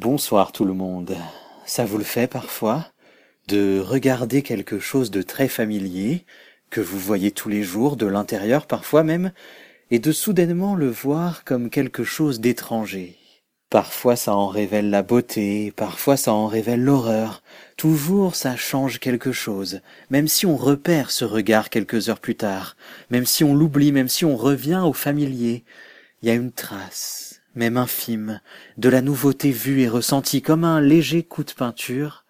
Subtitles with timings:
[0.00, 1.16] Bonsoir tout le monde.
[1.66, 2.86] Ça vous le fait parfois
[3.48, 6.24] de regarder quelque chose de très familier,
[6.70, 9.32] que vous voyez tous les jours, de l'intérieur parfois même,
[9.90, 13.16] et de soudainement le voir comme quelque chose d'étranger.
[13.70, 17.42] Parfois ça en révèle la beauté, parfois ça en révèle l'horreur,
[17.76, 19.80] toujours ça change quelque chose,
[20.10, 22.76] même si on repère ce regard quelques heures plus tard,
[23.10, 25.64] même si on l'oublie, même si on revient au familier,
[26.22, 28.40] il y a une trace, même infime,
[28.76, 32.24] de la nouveauté vue et ressentie comme un léger coup de peinture.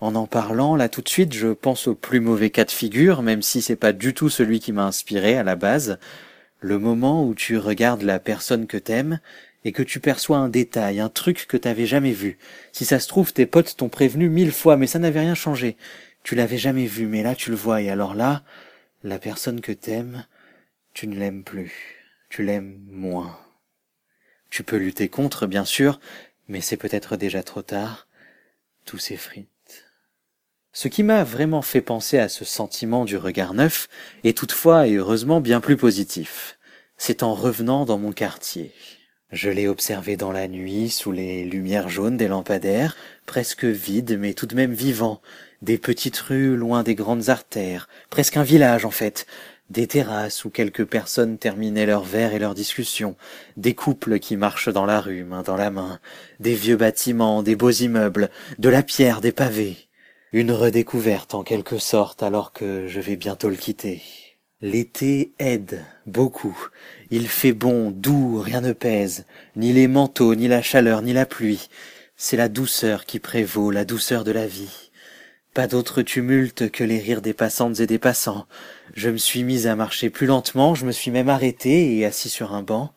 [0.00, 3.22] En en parlant, là tout de suite, je pense au plus mauvais cas de figure,
[3.22, 5.98] même si c'est pas du tout celui qui m'a inspiré à la base,
[6.60, 9.20] le moment où tu regardes la personne que t'aimes
[9.64, 12.38] et que tu perçois un détail, un truc que t'avais jamais vu.
[12.72, 15.76] Si ça se trouve, tes potes t'ont prévenu mille fois, mais ça n'avait rien changé.
[16.22, 18.42] Tu l'avais jamais vu, mais là tu le vois, et alors là,
[19.02, 20.26] la personne que t'aimes,
[20.92, 21.72] tu ne l'aimes plus.
[22.28, 23.38] Tu l'aimes moins.
[24.56, 26.00] Tu peux lutter contre, bien sûr,
[26.48, 28.08] mais c'est peut-être déjà trop tard.
[28.86, 29.84] Tout s'effrite.
[30.72, 33.86] Ce qui m'a vraiment fait penser à ce sentiment du regard neuf
[34.24, 36.58] est toutefois et heureusement bien plus positif.
[36.96, 38.72] C'est en revenant dans mon quartier.
[39.30, 44.32] Je l'ai observé dans la nuit, sous les lumières jaunes des lampadaires, presque vide mais
[44.32, 45.20] tout de même vivant,
[45.60, 49.26] des petites rues loin des grandes artères, presque un village en fait,
[49.70, 53.16] des terrasses où quelques personnes terminaient leurs verres et leurs discussions,
[53.56, 55.98] des couples qui marchent dans la rue, main dans la main,
[56.40, 59.76] des vieux bâtiments, des beaux immeubles, de la pierre, des pavés.
[60.32, 64.02] Une redécouverte en quelque sorte alors que je vais bientôt le quitter.
[64.60, 66.56] L'été aide beaucoup.
[67.10, 71.26] Il fait bon, doux, rien ne pèse, ni les manteaux, ni la chaleur, ni la
[71.26, 71.68] pluie.
[72.16, 74.85] C'est la douceur qui prévaut, la douceur de la vie.
[75.56, 78.46] Pas d'autre tumulte que les rires des passantes et des passants.
[78.92, 82.28] Je me suis mis à marcher plus lentement, je me suis même arrêté et assis
[82.28, 82.92] sur un banc,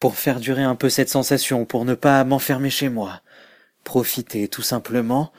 [0.00, 3.20] pour faire durer un peu cette sensation, pour ne pas m'enfermer chez moi.
[3.84, 5.34] Profiter tout simplement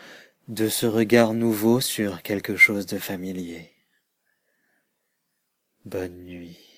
[0.47, 3.71] de ce regard nouveau sur quelque chose de familier.
[5.85, 6.72] Bonne nuit.